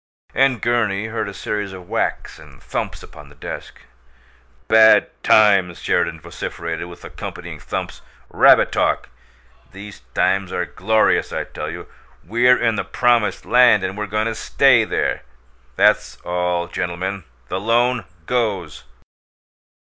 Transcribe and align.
And 0.33 0.63
Gurney 0.63 1.05
heard 1.13 1.29
a 1.29 1.33
series 1.35 1.73
of 1.73 1.87
whacks 1.87 2.39
and 2.39 2.59
thumps 2.59 3.03
upon 3.03 3.29
the 3.29 3.35
desk. 3.35 3.81
"'Bad 4.67 5.11
times'!" 5.21 5.77
Sheridan 5.79 6.19
vociferated, 6.21 6.87
with 6.87 7.05
accompanying 7.05 7.59
thumps. 7.59 8.01
"Rabbit 8.27 8.71
talk! 8.71 9.09
These 9.73 10.01
times 10.15 10.51
are 10.51 10.65
glorious, 10.65 11.31
I 11.31 11.43
tell 11.43 11.69
you! 11.69 11.85
We're 12.25 12.57
in 12.57 12.77
the 12.77 12.83
promised 12.83 13.45
land, 13.45 13.83
and 13.83 13.95
we're 13.95 14.07
goin' 14.07 14.25
to 14.25 14.33
STAY 14.33 14.85
there! 14.85 15.21
That's 15.75 16.17
all, 16.25 16.65
gentlemen. 16.67 17.25
The 17.49 17.59
loan 17.59 18.05
goes!" 18.25 18.85